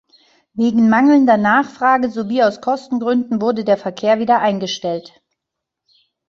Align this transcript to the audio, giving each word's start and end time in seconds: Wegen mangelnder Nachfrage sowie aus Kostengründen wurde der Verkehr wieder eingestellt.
Wegen 0.55 0.89
mangelnder 0.89 1.37
Nachfrage 1.37 2.09
sowie 2.09 2.41
aus 2.41 2.59
Kostengründen 2.59 3.39
wurde 3.39 3.63
der 3.63 3.77
Verkehr 3.77 4.17
wieder 4.17 4.39
eingestellt. 4.39 5.21